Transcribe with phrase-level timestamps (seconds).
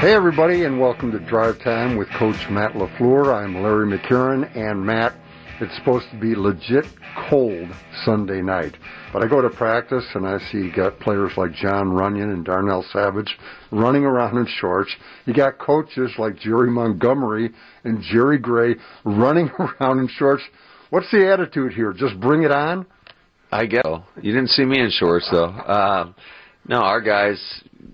[0.00, 3.34] Hey, everybody, and welcome to Drive Time with Coach Matt LaFleur.
[3.34, 5.14] I'm Larry McCarren, and Matt,
[5.58, 6.84] it's supposed to be legit
[7.30, 7.70] cold
[8.04, 8.76] Sunday night.
[9.10, 12.44] But I go to practice and I see you got players like Jon Runyan and
[12.44, 13.38] Darnell Savage
[13.72, 14.94] running around in shorts.
[15.24, 17.50] You got coaches like Jerry Montgomery
[17.84, 18.76] and Jerry Gray
[19.06, 20.42] running around in shorts.
[20.90, 21.94] What's the attitude here?
[21.94, 22.84] Just bring it on?
[23.50, 23.86] I guess.
[24.20, 25.46] You didn't see me in shorts though.
[25.46, 26.12] Uh,
[26.68, 27.40] no, our guys,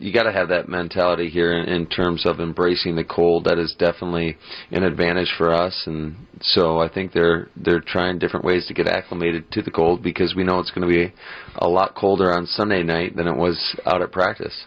[0.00, 3.44] you got to have that mentality here in, in terms of embracing the cold.
[3.44, 4.36] That is definitely
[4.70, 8.88] an advantage for us, and so I think they're they're trying different ways to get
[8.88, 11.12] acclimated to the cold because we know it's going to be
[11.56, 14.64] a lot colder on Sunday night than it was out at practice.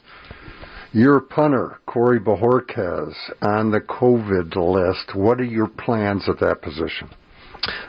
[0.92, 5.16] Your punter, Corey Bojorquez, on the COVID list.
[5.16, 7.10] What are your plans at that position?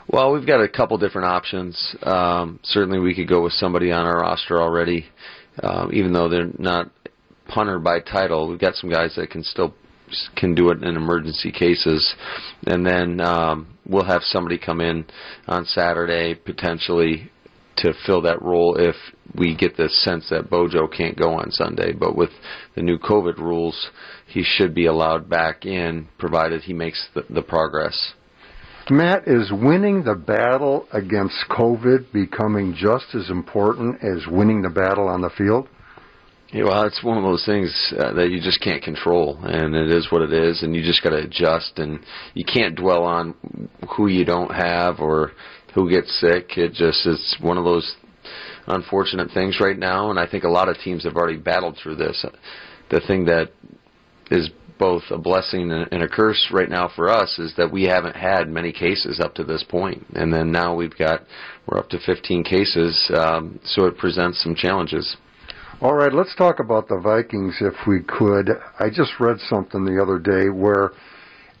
[0.07, 1.95] Well, we've got a couple different options.
[2.01, 5.05] Um, certainly, we could go with somebody on our roster already
[5.63, 6.91] um, even though they're not
[7.47, 9.73] punter by title, we've got some guys that can still
[10.35, 12.15] can do it in emergency cases,
[12.67, 15.05] and then um, we'll have somebody come in
[15.47, 17.31] on Saturday potentially
[17.77, 18.95] to fill that role if
[19.35, 21.91] we get the sense that Bojo can't go on Sunday.
[21.91, 22.29] But with
[22.75, 23.89] the new COVID rules,
[24.27, 28.13] he should be allowed back in, provided he makes the, the progress.
[28.89, 35.07] Matt, is winning the battle against COVID becoming just as important as winning the battle
[35.07, 35.67] on the field?
[36.55, 39.91] Yeah, well, it's one of those things uh, that you just can't control, and it
[39.91, 41.99] is what it is, and you just got to adjust, and
[42.33, 43.35] you can't dwell on
[43.97, 45.33] who you don't have or
[45.73, 46.57] who gets sick.
[46.57, 47.97] It just it's one of those
[48.67, 51.97] unfortunate things right now, and I think a lot of teams have already battled through
[51.97, 52.25] this.
[52.89, 53.51] The thing that
[54.31, 58.15] is both a blessing and a curse right now for us is that we haven't
[58.15, 61.23] had many cases up to this point, and then now we've got
[61.67, 65.17] we're up to 15 cases, um, so it presents some challenges.
[65.81, 68.49] All right, let's talk about the Vikings if we could.
[68.79, 70.91] I just read something the other day where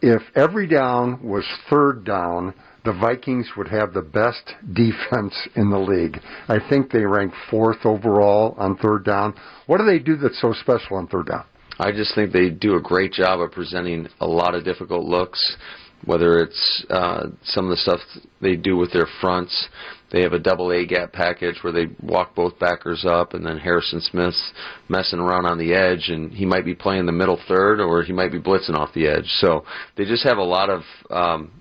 [0.01, 2.53] if every down was third down,
[2.85, 6.21] the Vikings would have the best defense in the league.
[6.47, 9.33] I think they rank fourth overall on third down.
[9.65, 11.43] What do they do that's so special on third down?
[11.77, 15.57] I just think they do a great job of presenting a lot of difficult looks,
[16.05, 17.99] whether it's uh, some of the stuff
[18.41, 19.67] they do with their fronts.
[20.11, 23.57] They have a double A gap package where they walk both backers up, and then
[23.57, 24.53] Harrison Smith's
[24.87, 28.13] messing around on the edge, and he might be playing the middle third, or he
[28.13, 29.27] might be blitzing off the edge.
[29.39, 29.65] So
[29.97, 31.51] they just have a lot of um,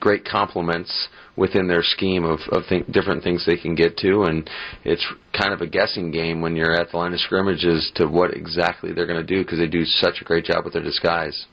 [0.00, 4.48] great complements within their scheme of, of th- different things they can get to, and
[4.84, 8.06] it's kind of a guessing game when you're at the line of scrimmage as to
[8.06, 10.82] what exactly they're going to do because they do such a great job with their
[10.82, 11.46] disguise.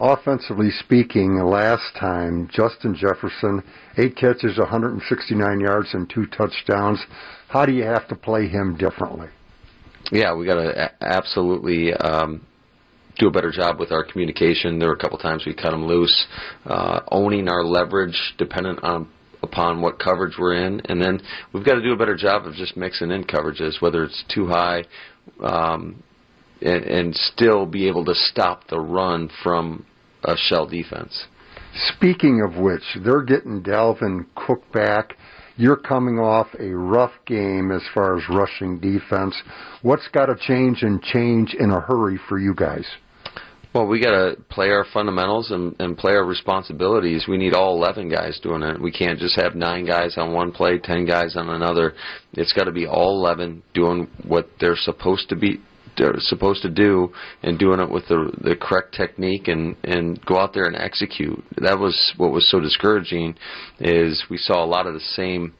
[0.00, 3.64] Offensively speaking, last time, Justin Jefferson,
[3.96, 7.04] eight catches, 169 yards, and two touchdowns.
[7.48, 9.26] How do you have to play him differently?
[10.12, 12.46] Yeah, we got to absolutely um,
[13.18, 14.78] do a better job with our communication.
[14.78, 16.26] There were a couple times we cut them loose,
[16.64, 19.08] uh, owning our leverage dependent on
[19.42, 21.20] upon what coverage we're in, and then
[21.52, 24.48] we've got to do a better job of just mixing in coverages, whether it's too
[24.48, 24.84] high,
[25.42, 26.02] um,
[26.60, 29.86] and, and still be able to stop the run from
[30.24, 31.26] a shell defense.
[31.96, 35.16] Speaking of which, they're getting Dalvin Cook back.
[35.56, 39.34] You're coming off a rough game as far as rushing defense.
[39.82, 42.86] What's got to change and change in a hurry for you guys?
[43.74, 47.26] Well, we got to play our fundamentals and, and play our responsibilities.
[47.28, 48.80] We need all 11 guys doing it.
[48.80, 51.94] We can't just have nine guys on one play, 10 guys on another.
[52.32, 55.60] It's got to be all 11 doing what they're supposed to be
[56.18, 60.54] supposed to do and doing it with the the correct technique and and go out
[60.54, 61.42] there and execute.
[61.56, 63.34] That was what was so discouraging
[63.80, 65.54] is we saw a lot of the same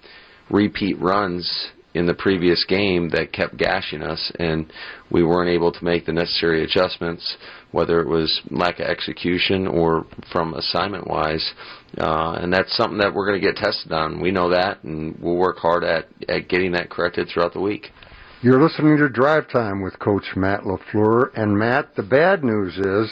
[0.50, 4.72] repeat runs in the previous game that kept gashing us, and
[5.10, 7.36] we weren't able to make the necessary adjustments,
[7.72, 11.52] whether it was lack of execution or from assignment wise.
[11.96, 14.20] Uh, and that's something that we're going to get tested on.
[14.20, 17.86] We know that, and we'll work hard at, at getting that corrected throughout the week.
[18.40, 21.30] You're listening to Drive Time with Coach Matt LaFleur.
[21.34, 23.10] And Matt, the bad news is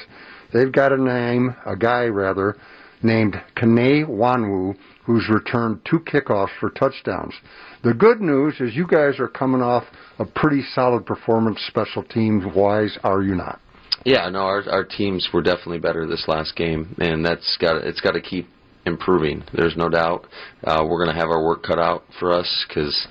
[0.52, 2.56] they've got a name, a guy rather,
[3.02, 7.34] named Kene Nwangwu, who's returned two kickoffs for touchdowns.
[7.82, 9.82] The good news is you guys are coming off
[10.20, 13.60] a pretty solid performance special teams wise, are you not?
[14.04, 18.00] Yeah, no, our our teams were definitely better this last game, and that's got it's
[18.00, 18.48] got to keep
[18.84, 19.42] improving.
[19.52, 20.26] There's no doubt.
[20.62, 23.08] Uh, we're going to have our work cut out for us because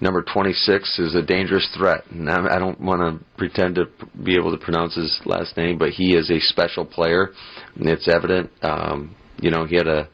[0.00, 2.04] number 26 is a dangerous threat.
[2.10, 3.86] And I, don't want to pretend to
[4.22, 7.30] be able to pronounce his last name, but he is a special player,
[7.74, 8.50] and it's evident.
[8.62, 10.08] Um, you know, he had a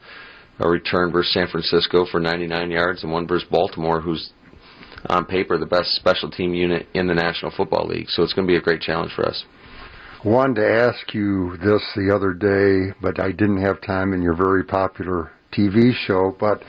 [0.58, 4.30] a return versus San Francisco for 99 yards, and one versus Baltimore, who's
[5.08, 8.08] on paper the best special team unit in the National Football League.
[8.08, 9.44] So it's going to be a great challenge for us.
[10.24, 14.34] Wanted to ask you this the other day, but I didn't have time in your
[14.34, 16.34] very popular TV show.
[16.40, 16.62] But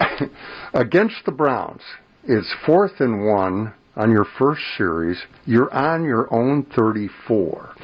[0.72, 1.82] against the Browns,
[2.28, 5.18] it's fourth and one on your first series.
[5.44, 7.74] You're on your own 34,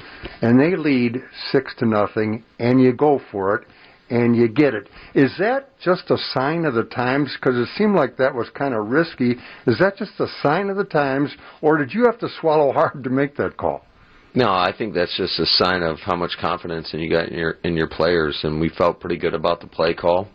[0.43, 3.67] and they lead six to nothing, and you go for it,
[4.11, 4.89] and you get it.
[5.15, 7.35] Is that just a sign of the times?
[7.35, 9.37] Because it seemed like that was kind of risky.
[9.67, 11.31] Is that just a sign of the times,
[11.61, 13.85] or did you have to swallow hard to make that call?
[14.35, 17.51] No, I think that's just a sign of how much confidence you got in your
[17.65, 20.27] in your players, and we felt pretty good about the play call.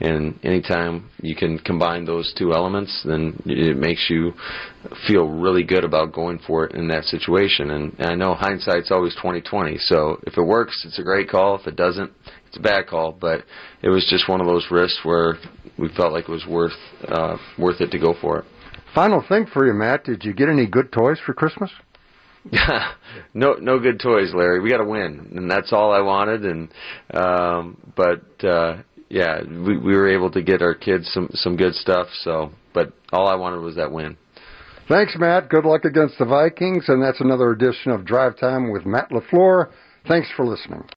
[0.00, 4.34] And anytime you can combine those two elements, then it makes you
[5.06, 7.70] feel really good about going for it in that situation.
[7.70, 9.78] And, and I know hindsight's always twenty twenty.
[9.78, 11.58] So if it works, it's a great call.
[11.58, 12.12] If it doesn't,
[12.48, 13.12] it's a bad call.
[13.18, 13.44] But
[13.82, 15.38] it was just one of those risks where
[15.78, 16.76] we felt like it was worth
[17.08, 18.44] uh, worth it to go for it.
[18.94, 20.04] Final thing for you, Matt.
[20.04, 21.70] Did you get any good toys for Christmas?
[23.34, 24.60] no, no good toys, Larry.
[24.60, 26.44] We got to win, and that's all I wanted.
[26.44, 26.68] And
[27.12, 31.74] um, but uh, yeah, we, we were able to get our kids some some good
[31.74, 32.08] stuff.
[32.22, 34.16] So, but all I wanted was that win.
[34.88, 35.50] Thanks, Matt.
[35.50, 39.68] Good luck against the Vikings, and that's another edition of Drive Time with Matt LaFleur.
[40.06, 40.82] Thanks for listening.